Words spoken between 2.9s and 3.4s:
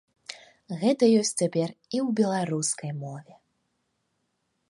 мове.